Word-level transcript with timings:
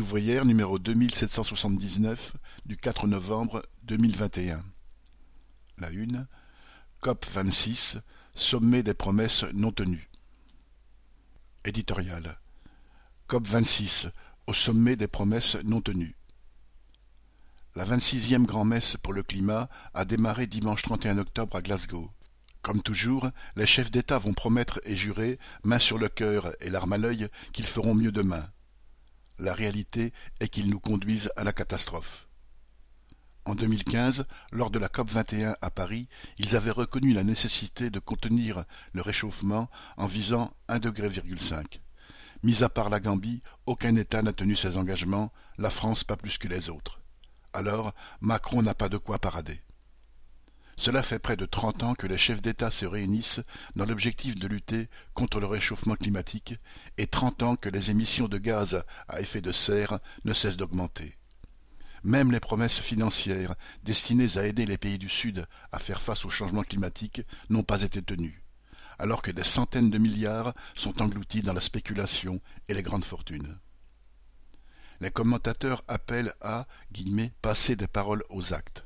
Ouvrière 0.00 0.44
numéro 0.44 0.78
deux 0.78 0.94
mille 0.94 1.12
sept 1.12 1.30
cent 1.30 1.42
soixante-dix-neuf 1.42 2.36
du 2.66 2.76
quatre 2.76 3.08
novembre 3.08 3.64
deux 3.82 3.96
mille 3.96 4.16
vingt 4.16 4.36
et 4.38 4.52
un. 4.52 4.62
La 5.78 5.90
une. 5.90 6.28
COP 7.00 7.26
vingt-six, 7.26 7.98
sommet 8.34 8.84
des 8.84 8.94
promesses 8.94 9.44
non 9.54 9.72
tenues. 9.72 10.08
Éditorial. 11.64 12.38
COP 13.26 13.46
vingt-six, 13.48 14.08
au 14.46 14.54
sommet 14.54 14.94
des 14.94 15.08
promesses 15.08 15.56
non 15.64 15.80
tenues. 15.80 16.16
La 17.74 17.84
vingt-sixième 17.84 18.46
grand-messe 18.46 18.96
pour 19.02 19.12
le 19.12 19.24
climat 19.24 19.68
a 19.94 20.04
démarré 20.04 20.46
dimanche 20.46 20.82
31 20.82 21.18
octobre 21.18 21.56
à 21.56 21.62
Glasgow. 21.62 22.10
Comme 22.62 22.82
toujours, 22.82 23.30
les 23.56 23.66
chefs 23.66 23.90
d'État 23.90 24.18
vont 24.18 24.34
promettre 24.34 24.80
et 24.84 24.94
jurer, 24.94 25.40
main 25.64 25.80
sur 25.80 25.98
le 25.98 26.08
cœur 26.08 26.54
et 26.60 26.70
l'arme 26.70 26.92
à 26.92 26.98
l'œil, 26.98 27.26
qu'ils 27.52 27.66
feront 27.66 27.94
mieux 27.94 28.12
demain. 28.12 28.48
La 29.38 29.54
réalité 29.54 30.12
est 30.40 30.48
qu'ils 30.48 30.68
nous 30.68 30.80
conduisent 30.80 31.30
à 31.36 31.44
la 31.44 31.52
catastrophe. 31.52 32.28
En 33.44 33.54
2015, 33.54 34.26
lors 34.52 34.70
de 34.70 34.78
la 34.78 34.88
COP 34.88 35.10
21 35.10 35.56
à 35.62 35.70
Paris, 35.70 36.08
ils 36.36 36.54
avaient 36.54 36.70
reconnu 36.70 37.14
la 37.14 37.24
nécessité 37.24 37.88
de 37.88 37.98
contenir 37.98 38.64
le 38.92 39.00
réchauffement 39.00 39.70
en 39.96 40.06
visant 40.06 40.52
un 40.68 40.78
degré. 40.78 41.08
Mis 42.42 42.62
à 42.62 42.68
part 42.68 42.90
la 42.90 43.00
Gambie, 43.00 43.42
aucun 43.64 43.96
État 43.96 44.22
n'a 44.22 44.32
tenu 44.32 44.54
ses 44.54 44.76
engagements, 44.76 45.32
la 45.56 45.70
France 45.70 46.04
pas 46.04 46.16
plus 46.16 46.36
que 46.36 46.48
les 46.48 46.68
autres. 46.68 47.00
Alors, 47.52 47.94
Macron 48.20 48.62
n'a 48.62 48.74
pas 48.74 48.88
de 48.88 48.98
quoi 48.98 49.18
parader. 49.18 49.62
Cela 50.78 51.02
fait 51.02 51.18
près 51.18 51.36
de 51.36 51.44
trente 51.44 51.82
ans 51.82 51.96
que 51.96 52.06
les 52.06 52.16
chefs 52.16 52.40
d'État 52.40 52.70
se 52.70 52.86
réunissent 52.86 53.40
dans 53.74 53.84
l'objectif 53.84 54.36
de 54.36 54.46
lutter 54.46 54.88
contre 55.12 55.40
le 55.40 55.46
réchauffement 55.46 55.96
climatique 55.96 56.54
et 56.98 57.08
trente 57.08 57.42
ans 57.42 57.56
que 57.56 57.68
les 57.68 57.90
émissions 57.90 58.28
de 58.28 58.38
gaz 58.38 58.84
à 59.08 59.20
effet 59.20 59.40
de 59.40 59.50
serre 59.50 59.98
ne 60.24 60.32
cessent 60.32 60.56
d'augmenter. 60.56 61.16
Même 62.04 62.30
les 62.30 62.38
promesses 62.38 62.78
financières 62.78 63.56
destinées 63.82 64.38
à 64.38 64.46
aider 64.46 64.66
les 64.66 64.78
pays 64.78 64.98
du 64.98 65.08
Sud 65.08 65.48
à 65.72 65.80
faire 65.80 66.00
face 66.00 66.24
au 66.24 66.30
changement 66.30 66.62
climatique 66.62 67.22
n'ont 67.50 67.64
pas 67.64 67.82
été 67.82 68.00
tenues, 68.00 68.44
alors 69.00 69.20
que 69.20 69.32
des 69.32 69.42
centaines 69.42 69.90
de 69.90 69.98
milliards 69.98 70.54
sont 70.76 71.02
engloutis 71.02 71.42
dans 71.42 71.54
la 71.54 71.60
spéculation 71.60 72.40
et 72.68 72.74
les 72.74 72.82
grandes 72.82 73.04
fortunes. 73.04 73.58
Les 75.00 75.10
commentateurs 75.10 75.82
appellent 75.88 76.34
à 76.40 76.68
«passer 77.42 77.74
des 77.74 77.88
paroles 77.88 78.22
aux 78.30 78.54
actes» 78.54 78.84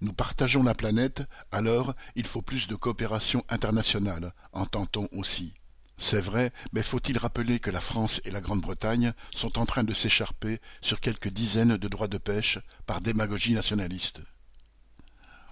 nous 0.00 0.12
partageons 0.12 0.62
la 0.62 0.74
planète, 0.74 1.22
alors 1.52 1.94
il 2.14 2.26
faut 2.26 2.42
plus 2.42 2.68
de 2.68 2.74
coopération 2.74 3.44
internationale, 3.48 4.32
entend-on 4.52 5.08
aussi. 5.12 5.54
C'est 5.98 6.20
vrai, 6.20 6.52
mais 6.72 6.82
faut-il 6.82 7.16
rappeler 7.16 7.58
que 7.58 7.70
la 7.70 7.80
France 7.80 8.20
et 8.24 8.30
la 8.30 8.42
Grande-Bretagne 8.42 9.14
sont 9.34 9.58
en 9.58 9.64
train 9.64 9.82
de 9.82 9.94
s'écharper 9.94 10.60
sur 10.82 11.00
quelques 11.00 11.30
dizaines 11.30 11.78
de 11.78 11.88
droits 11.88 12.08
de 12.08 12.18
pêche 12.18 12.58
par 12.84 13.00
démagogie 13.00 13.54
nationaliste 13.54 14.20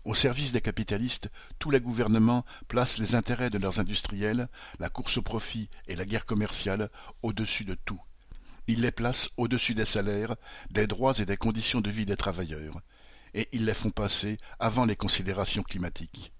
Au 0.04 0.14
service 0.14 0.52
des 0.52 0.60
capitalistes, 0.60 1.30
tous 1.58 1.70
les 1.70 1.80
gouvernements 1.80 2.44
placent 2.68 2.98
les 2.98 3.14
intérêts 3.14 3.48
de 3.48 3.58
leurs 3.58 3.80
industriels, 3.80 4.48
la 4.78 4.90
course 4.90 5.16
au 5.16 5.22
profit 5.22 5.70
et 5.88 5.96
la 5.96 6.04
guerre 6.04 6.26
commerciale 6.26 6.90
au-dessus 7.22 7.64
de 7.64 7.74
tout. 7.86 8.00
Ils 8.66 8.82
les 8.82 8.92
placent 8.92 9.30
au-dessus 9.38 9.74
des 9.74 9.86
salaires, 9.86 10.36
des 10.70 10.86
droits 10.86 11.18
et 11.18 11.26
des 11.26 11.38
conditions 11.38 11.80
de 11.80 11.90
vie 11.90 12.06
des 12.06 12.16
travailleurs 12.16 12.82
et 13.34 13.48
ils 13.52 13.64
les 13.64 13.74
font 13.74 13.90
passer 13.90 14.38
avant 14.58 14.84
les 14.84 14.96
considérations 14.96 15.62
climatiques. 15.62 16.32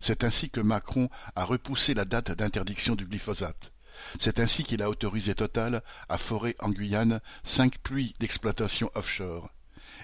C'est 0.00 0.24
ainsi 0.24 0.50
que 0.50 0.60
Macron 0.60 1.08
a 1.36 1.44
repoussé 1.44 1.94
la 1.94 2.04
date 2.04 2.32
d'interdiction 2.32 2.96
du 2.96 3.06
glyphosate. 3.06 3.72
C'est 4.18 4.40
ainsi 4.40 4.64
qu'il 4.64 4.82
a 4.82 4.90
autorisé 4.90 5.34
Total 5.34 5.82
à 6.08 6.18
forer 6.18 6.56
en 6.58 6.70
Guyane 6.70 7.20
cinq 7.44 7.78
pluies 7.78 8.14
d'exploitation 8.18 8.90
offshore. 8.94 9.50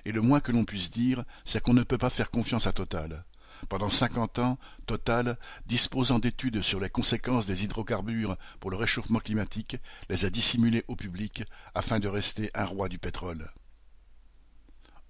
Et 0.04 0.12
le 0.12 0.20
moins 0.20 0.40
que 0.40 0.52
l'on 0.52 0.64
puisse 0.64 0.90
dire, 0.90 1.24
c'est 1.44 1.62
qu'on 1.62 1.74
ne 1.74 1.82
peut 1.82 1.98
pas 1.98 2.10
faire 2.10 2.30
confiance 2.30 2.66
à 2.66 2.72
Total. 2.72 3.24
Pendant 3.68 3.90
cinquante 3.90 4.38
ans, 4.38 4.58
Total, 4.86 5.36
disposant 5.66 6.20
d'études 6.20 6.62
sur 6.62 6.78
les 6.78 6.90
conséquences 6.90 7.46
des 7.46 7.64
hydrocarbures 7.64 8.36
pour 8.60 8.70
le 8.70 8.76
réchauffement 8.76 9.18
climatique, 9.18 9.78
les 10.08 10.24
a 10.24 10.30
dissimulées 10.30 10.84
au 10.86 10.94
public 10.94 11.42
afin 11.74 11.98
de 11.98 12.08
rester 12.08 12.50
un 12.54 12.66
roi 12.66 12.88
du 12.88 12.98
pétrole. 12.98 13.50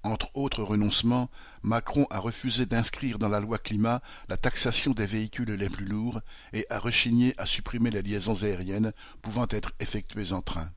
Entre 0.08 0.34
autres 0.34 0.62
renoncements, 0.62 1.28
Macron 1.62 2.06
a 2.08 2.18
refusé 2.18 2.64
d'inscrire 2.64 3.18
dans 3.18 3.28
la 3.28 3.40
loi 3.40 3.58
climat 3.58 4.00
la 4.30 4.38
taxation 4.38 4.92
des 4.92 5.04
véhicules 5.04 5.52
les 5.52 5.68
plus 5.68 5.84
lourds 5.84 6.22
et 6.54 6.64
a 6.70 6.78
rechigné 6.78 7.34
à 7.36 7.44
supprimer 7.44 7.90
les 7.90 8.00
liaisons 8.00 8.42
aériennes 8.42 8.94
pouvant 9.20 9.46
être 9.50 9.72
effectuées 9.80 10.32
en 10.32 10.40
train. 10.40 10.72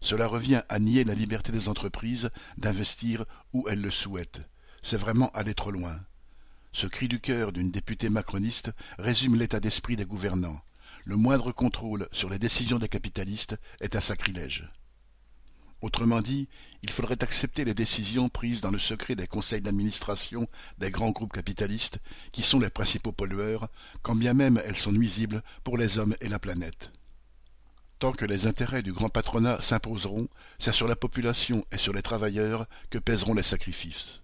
Cela 0.00 0.26
revient 0.26 0.62
à 0.70 0.78
nier 0.78 1.04
la 1.04 1.12
liberté 1.12 1.52
des 1.52 1.68
entreprises 1.68 2.30
d'investir 2.56 3.26
où 3.52 3.68
elles 3.68 3.82
le 3.82 3.90
souhaitent. 3.90 4.40
C'est 4.80 4.96
vraiment 4.96 5.28
aller 5.32 5.52
trop 5.52 5.70
loin. 5.70 6.00
Ce 6.72 6.86
cri 6.86 7.08
du 7.08 7.20
cœur 7.20 7.52
d'une 7.52 7.70
députée 7.70 8.08
macroniste 8.08 8.70
résume 8.98 9.36
l'état 9.36 9.60
d'esprit 9.60 9.96
des 9.96 10.06
gouvernants. 10.06 10.62
Le 11.04 11.16
moindre 11.16 11.52
contrôle 11.52 12.08
sur 12.10 12.30
les 12.30 12.38
décisions 12.38 12.78
des 12.78 12.88
capitalistes 12.88 13.58
est 13.82 13.96
un 13.96 14.00
sacrilège. 14.00 14.64
Autrement 15.86 16.20
dit, 16.20 16.48
il 16.82 16.90
faudrait 16.90 17.22
accepter 17.22 17.64
les 17.64 17.72
décisions 17.72 18.28
prises 18.28 18.60
dans 18.60 18.72
le 18.72 18.78
secret 18.80 19.14
des 19.14 19.28
conseils 19.28 19.60
d'administration 19.60 20.48
des 20.78 20.90
grands 20.90 21.12
groupes 21.12 21.32
capitalistes, 21.32 22.00
qui 22.32 22.42
sont 22.42 22.58
les 22.58 22.70
principaux 22.70 23.12
pollueurs, 23.12 23.68
quand 24.02 24.16
bien 24.16 24.34
même 24.34 24.60
elles 24.66 24.76
sont 24.76 24.90
nuisibles 24.90 25.44
pour 25.62 25.78
les 25.78 26.00
hommes 26.00 26.16
et 26.20 26.28
la 26.28 26.40
planète. 26.40 26.90
Tant 28.00 28.10
que 28.10 28.24
les 28.24 28.48
intérêts 28.48 28.82
du 28.82 28.92
grand 28.92 29.10
patronat 29.10 29.60
s'imposeront, 29.60 30.26
c'est 30.58 30.72
sur 30.72 30.88
la 30.88 30.96
population 30.96 31.64
et 31.70 31.78
sur 31.78 31.92
les 31.92 32.02
travailleurs 32.02 32.66
que 32.90 32.98
pèseront 32.98 33.34
les 33.34 33.44
sacrifices. 33.44 34.22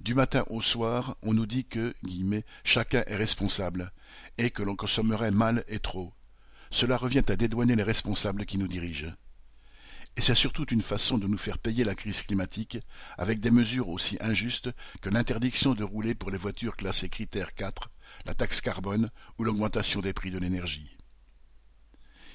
Du 0.00 0.14
matin 0.14 0.44
au 0.48 0.62
soir, 0.62 1.18
on 1.20 1.34
nous 1.34 1.44
dit 1.44 1.66
que 1.66 1.94
guillemets, 2.04 2.46
chacun 2.64 3.04
est 3.06 3.16
responsable, 3.16 3.92
et 4.38 4.48
que 4.48 4.62
l'on 4.62 4.76
consommerait 4.76 5.30
mal 5.30 5.62
et 5.68 5.78
trop. 5.78 6.14
Cela 6.70 6.96
revient 6.96 7.24
à 7.28 7.36
dédouaner 7.36 7.76
les 7.76 7.82
responsables 7.82 8.46
qui 8.46 8.56
nous 8.56 8.66
dirigent. 8.66 9.12
Et 10.16 10.22
c'est 10.22 10.34
surtout 10.34 10.64
une 10.66 10.82
façon 10.82 11.18
de 11.18 11.26
nous 11.26 11.36
faire 11.36 11.58
payer 11.58 11.84
la 11.84 11.94
crise 11.94 12.22
climatique 12.22 12.78
avec 13.18 13.38
des 13.38 13.50
mesures 13.50 13.90
aussi 13.90 14.16
injustes 14.20 14.70
que 15.02 15.10
l'interdiction 15.10 15.74
de 15.74 15.84
rouler 15.84 16.14
pour 16.14 16.30
les 16.30 16.38
voitures 16.38 16.76
classées 16.76 17.10
critère 17.10 17.54
4, 17.54 17.90
la 18.24 18.34
taxe 18.34 18.62
carbone 18.62 19.10
ou 19.38 19.44
l'augmentation 19.44 20.00
des 20.00 20.14
prix 20.14 20.30
de 20.30 20.38
l'énergie. 20.38 20.96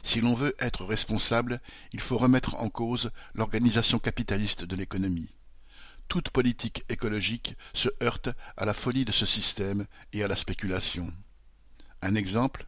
Si 0.03 0.21
l'on 0.21 0.35
veut 0.35 0.55
être 0.59 0.85
responsable, 0.85 1.59
il 1.91 1.99
faut 1.99 2.17
remettre 2.17 2.55
en 2.55 2.69
cause 2.69 3.11
l'organisation 3.33 3.99
capitaliste 3.99 4.63
de 4.63 4.75
l'économie. 4.75 5.33
Toute 6.07 6.29
politique 6.29 6.83
écologique 6.89 7.55
se 7.73 7.89
heurte 8.03 8.29
à 8.57 8.65
la 8.65 8.73
folie 8.73 9.05
de 9.05 9.11
ce 9.11 9.25
système 9.25 9.85
et 10.13 10.23
à 10.23 10.27
la 10.27 10.35
spéculation. 10.35 11.11
Un 12.01 12.15
exemple, 12.15 12.67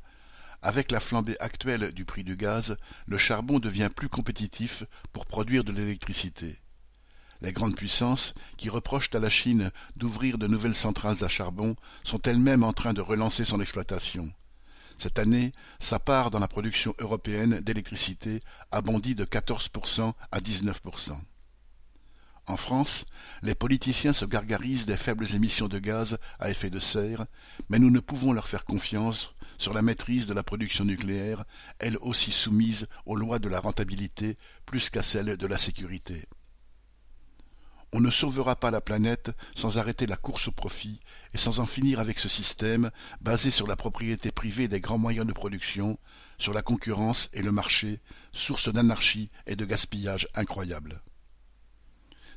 avec 0.64 0.92
la 0.92 1.02
flambée 1.02 1.36
actuelle 1.40 1.92
du 1.92 2.06
prix 2.06 2.24
du 2.24 2.38
gaz, 2.38 2.78
le 3.06 3.18
charbon 3.18 3.60
devient 3.60 3.90
plus 3.94 4.08
compétitif 4.10 4.86
pour 5.12 5.26
produire 5.26 5.66
de 5.66 5.74
l'électricité. 5.74 6.58
Les 7.42 7.52
grandes 7.52 7.76
puissances, 7.76 8.34
qui 8.56 8.70
reprochent 8.70 9.14
à 9.14 9.20
la 9.20 9.30
Chine 9.30 9.72
d'ouvrir 9.98 10.38
de 10.38 10.48
nouvelles 10.48 10.74
centrales 10.74 11.22
à 11.22 11.28
charbon, 11.28 11.76
sont 12.06 12.22
elles-mêmes 12.22 12.64
en 12.64 12.72
train 12.72 12.94
de 12.94 13.02
relancer 13.02 13.44
son 13.44 13.60
exploitation. 13.60 14.32
Cette 14.98 15.20
année, 15.20 15.52
sa 15.80 16.00
part 16.00 16.32
dans 16.32 16.40
la 16.40 16.48
production 16.48 16.96
européenne 16.98 17.60
d'électricité 17.60 18.40
a 18.72 18.82
bondi 18.82 19.16
de 19.16 19.26
14% 19.26 20.14
à 20.32 20.40
19%. 20.40 21.18
En 22.46 22.58
France, 22.58 23.06
les 23.42 23.56
politiciens 23.56 24.14
se 24.14 24.26
gargarisent 24.26 24.86
des 24.86 24.98
faibles 24.98 25.36
émissions 25.36 25.68
de 25.68 25.80
gaz 25.80 26.18
à 26.40 26.50
effet 26.50 26.70
de 26.70 26.80
serre, 26.80 27.26
mais 27.70 27.80
nous 27.80 27.90
ne 27.90 28.00
pouvons 28.00 28.32
leur 28.32 28.48
faire 28.48 28.64
confiance 28.64 29.34
sur 29.58 29.74
la 29.74 29.82
maîtrise 29.82 30.28
de 30.28 30.34
la 30.34 30.44
production 30.44 30.86
nucléaire, 30.86 31.46
elle 31.80 31.98
aussi 31.98 32.32
soumise 32.32 32.88
aux 33.06 33.16
lois 33.16 33.40
de 33.40 33.50
la 33.50 33.60
rentabilité 33.60 34.38
plus 34.66 34.90
qu'à 34.90 35.04
celles 35.04 35.38
de 35.38 35.48
la 35.48 35.58
sécurité. 35.58 36.28
On 37.96 38.00
ne 38.00 38.10
sauvera 38.10 38.56
pas 38.56 38.72
la 38.72 38.82
planète 38.82 39.32
sans 39.56 39.78
arrêter 39.78 40.08
la 40.08 40.18
course 40.18 40.48
au 40.48 40.52
profit 40.52 41.00
et 41.36 41.38
sans 41.38 41.60
en 41.60 41.68
finir 41.68 42.00
avec 42.00 42.18
ce 42.18 42.28
système 42.28 42.90
basé 43.22 43.52
sur 43.52 43.68
la 43.68 43.76
propriété 43.76 44.32
privée 44.32 44.68
des 44.68 44.82
grands 44.82 44.98
moyens 44.98 45.28
de 45.28 45.34
production, 45.34 46.00
sur 46.40 46.54
la 46.54 46.64
concurrence 46.64 47.30
et 47.34 47.44
le 47.44 47.52
marché, 47.52 48.00
source 48.32 48.74
d'anarchie 48.74 49.30
et 49.46 49.56
de 49.56 49.64
gaspillage 49.64 50.28
incroyable. 50.34 51.04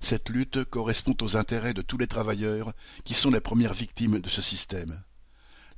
Cette 0.02 0.29
lutte 0.29 0.64
correspond 0.64 1.17
aux 1.23 1.38
intérêts 1.38 1.73
de 1.73 1.81
tous 1.81 1.96
les 1.96 2.06
travailleurs 2.06 2.75
qui 3.05 3.14
sont 3.14 3.31
les 3.31 3.40
premières 3.40 3.73
victimes 3.73 4.20
de 4.20 4.29
ce 4.29 4.43
système 4.43 5.02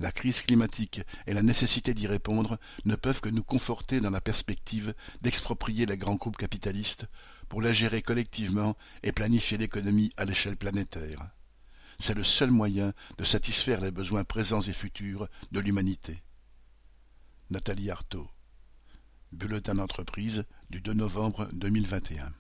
la 0.01 0.13
crise 0.13 0.43
climatique 0.43 1.03
et 1.27 1.35
la 1.35 1.43
nécessité 1.43 1.95
d'y 1.95 2.07
répondre 2.07 2.59
ne 2.85 2.95
peuvent 2.95 3.21
que 3.21 3.29
nous 3.29 3.43
conforter 3.43 4.01
dans 4.01 4.11
la 4.11 4.21
perspective 4.21 4.95
d'exproprier 5.23 5.87
les 5.87 5.97
grands 5.97 6.17
groupes 6.17 6.37
capitalistes 6.37 7.07
pour 7.49 7.63
la 7.63 7.73
gérer 7.73 8.03
collectivement 8.03 8.77
et 9.03 9.13
planifier 9.13 9.59
l'économie 9.59 10.13
à 10.17 10.25
l'échelle 10.25 10.57
planétaire. 10.57 11.31
C'est 11.99 12.15
le 12.15 12.25
seul 12.25 12.51
moyen 12.51 12.93
de 13.17 13.25
satisfaire 13.25 13.81
les 13.81 13.91
besoins 13.91 14.25
présents 14.25 14.63
et 14.63 14.73
futurs 14.73 15.29
de 15.51 15.61
l'humanité. 15.61 16.23
Nathalie 17.51 17.91
Artaud. 17.91 18.29
Bulletin 19.33 19.75
d'entreprise 19.75 20.45
du 20.71 20.81
2 20.81 20.93
novembre 20.93 21.49
2021. 21.53 22.33